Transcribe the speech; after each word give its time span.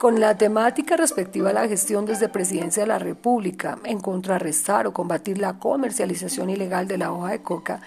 con 0.00 0.18
la 0.18 0.38
temática 0.38 0.96
respectiva 0.96 1.50
a 1.50 1.52
la 1.52 1.68
gestión 1.68 2.06
desde 2.06 2.30
Presidencia 2.30 2.84
de 2.84 2.86
la 2.86 2.98
República 2.98 3.78
en 3.84 4.00
contrarrestar 4.00 4.86
o 4.86 4.94
combatir 4.94 5.36
la 5.36 5.58
comercialización 5.58 6.48
ilegal 6.48 6.88
de 6.88 6.96
la 6.96 7.12
hoja 7.12 7.32
de 7.32 7.42
coca 7.42 7.82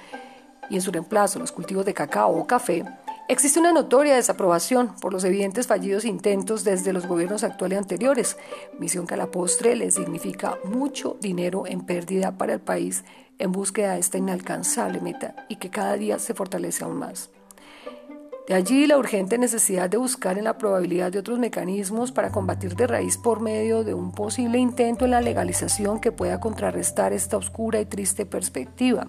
y 0.70 0.76
en 0.76 0.82
su 0.84 0.92
reemplazo 0.92 1.40
los 1.40 1.52
cultivos 1.52 1.88
de 1.88 1.96
cacao 1.96 2.38
o 2.38 2.46
café, 2.46 2.86
existe 3.28 3.60
una 3.60 3.74
notoria 3.74 4.14
desaprobación 4.14 4.94
por 5.02 5.12
los 5.12 5.24
evidentes 5.24 5.66
fallidos 5.66 6.06
intentos 6.06 6.64
desde 6.64 6.94
los 6.94 7.08
gobiernos 7.08 7.44
actuales 7.44 7.80
anteriores, 7.80 8.38
misión 8.78 9.08
que 9.08 9.16
a 9.16 9.18
la 9.18 9.32
postre 9.32 9.76
les 9.76 9.96
significa 9.96 10.60
mucho 10.66 11.18
dinero 11.20 11.64
en 11.66 11.82
pérdida 11.82 12.38
para 12.38 12.54
el 12.54 12.62
país 12.62 13.06
en 13.40 13.52
búsqueda 13.52 13.94
de 13.94 14.02
esta 14.02 14.20
inalcanzable 14.20 15.02
meta 15.02 15.48
y 15.50 15.56
que 15.56 15.72
cada 15.72 15.98
día 15.98 16.20
se 16.20 16.36
fortalece 16.36 16.84
aún 16.84 16.98
más. 16.98 17.32
De 18.46 18.56
allí 18.56 18.88
la 18.88 18.98
urgente 18.98 19.38
necesidad 19.38 19.90
de 19.90 19.96
buscar 19.96 20.38
en 20.38 20.44
la 20.44 20.58
probabilidad 20.58 21.14
de 21.14 21.20
otros 21.20 21.40
mecanismos 21.40 22.12
para 22.12 22.30
combatir 22.30 22.76
de 22.76 22.88
raíz 22.88 23.18
por 23.18 23.40
medio 23.40 23.86
de 23.86 23.94
un 23.94 24.12
posible 24.12 24.58
intento 24.58 25.06
en 25.06 25.12
la 25.12 25.22
legalización 25.22 26.02
que 26.02 26.12
pueda 26.12 26.42
contrarrestar 26.42 27.14
esta 27.14 27.38
oscura 27.38 27.80
y 27.80 27.86
triste 27.86 28.26
perspectiva. 28.26 29.08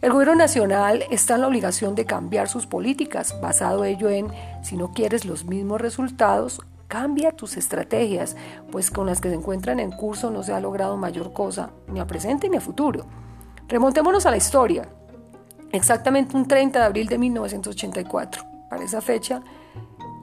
El 0.00 0.12
gobierno 0.12 0.34
nacional 0.34 1.04
está 1.10 1.34
en 1.34 1.42
la 1.42 1.48
obligación 1.48 1.94
de 1.94 2.06
cambiar 2.06 2.48
sus 2.48 2.66
políticas, 2.66 3.38
basado 3.42 3.84
ello 3.84 4.08
en, 4.08 4.28
si 4.62 4.78
no 4.78 4.94
quieres 4.94 5.26
los 5.26 5.44
mismos 5.44 5.82
resultados, 5.82 6.62
cambia 6.88 7.32
tus 7.32 7.58
estrategias, 7.58 8.34
pues 8.72 8.90
con 8.90 9.04
las 9.04 9.20
que 9.20 9.28
se 9.28 9.34
encuentran 9.34 9.78
en 9.78 9.90
curso 9.90 10.30
no 10.30 10.42
se 10.42 10.54
ha 10.54 10.60
logrado 10.60 10.96
mayor 10.96 11.34
cosa, 11.34 11.68
ni 11.86 12.00
a 12.00 12.06
presente 12.06 12.48
ni 12.48 12.56
a 12.56 12.62
futuro. 12.62 13.04
Remontémonos 13.68 14.24
a 14.24 14.30
la 14.30 14.38
historia. 14.38 14.88
Exactamente 15.70 16.34
un 16.34 16.48
30 16.48 16.78
de 16.78 16.84
abril 16.84 17.08
de 17.08 17.18
1984. 17.18 18.53
Esa 18.82 19.00
fecha, 19.00 19.42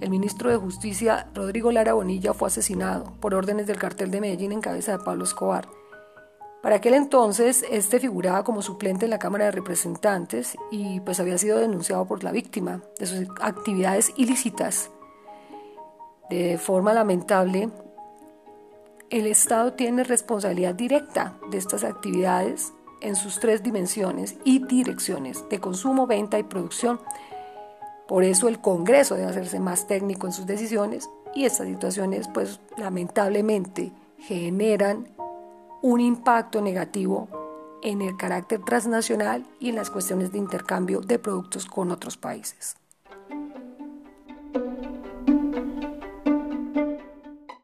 el 0.01 0.09
ministro 0.09 0.49
de 0.49 0.57
Justicia 0.57 1.27
Rodrigo 1.33 1.71
Lara 1.71 1.93
Bonilla 1.93 2.33
fue 2.33 2.47
asesinado 2.47 3.13
por 3.19 3.33
órdenes 3.33 3.67
del 3.67 3.77
cartel 3.77 4.11
de 4.11 4.21
Medellín 4.21 4.51
en 4.51 4.61
cabeza 4.61 4.93
de 4.93 5.03
Pablo 5.03 5.23
Escobar. 5.23 5.67
Para 6.61 6.75
aquel 6.75 6.93
entonces, 6.93 7.65
este 7.71 7.99
figuraba 7.99 8.43
como 8.43 8.61
suplente 8.61 9.05
en 9.05 9.11
la 9.11 9.19
Cámara 9.19 9.45
de 9.45 9.51
Representantes 9.51 10.55
y 10.69 10.99
pues 10.99 11.19
había 11.19 11.37
sido 11.37 11.57
denunciado 11.57 12.05
por 12.05 12.23
la 12.23 12.31
víctima 12.31 12.81
de 12.99 13.07
sus 13.07 13.27
actividades 13.41 14.13
ilícitas. 14.15 14.91
De 16.29 16.57
forma 16.59 16.93
lamentable, 16.93 17.69
el 19.09 19.27
Estado 19.27 19.73
tiene 19.73 20.03
responsabilidad 20.03 20.75
directa 20.75 21.35
de 21.49 21.57
estas 21.57 21.83
actividades 21.83 22.73
en 23.01 23.15
sus 23.15 23.39
tres 23.39 23.63
dimensiones 23.63 24.37
y 24.45 24.65
direcciones 24.65 25.43
de 25.49 25.59
consumo, 25.59 26.07
venta 26.07 26.39
y 26.39 26.43
producción 26.43 26.99
por 28.11 28.25
eso 28.25 28.49
el 28.49 28.59
Congreso 28.59 29.15
debe 29.15 29.29
hacerse 29.29 29.61
más 29.61 29.87
técnico 29.87 30.27
en 30.27 30.33
sus 30.33 30.45
decisiones 30.45 31.09
y 31.33 31.45
estas 31.45 31.67
situaciones 31.67 32.27
pues 32.27 32.59
lamentablemente 32.75 33.93
generan 34.17 35.07
un 35.81 36.01
impacto 36.01 36.59
negativo 36.59 37.29
en 37.81 38.01
el 38.01 38.17
carácter 38.17 38.59
transnacional 38.65 39.45
y 39.61 39.69
en 39.69 39.77
las 39.77 39.89
cuestiones 39.89 40.33
de 40.33 40.39
intercambio 40.39 40.99
de 40.99 41.19
productos 41.19 41.65
con 41.65 41.89
otros 41.89 42.17
países. 42.17 42.75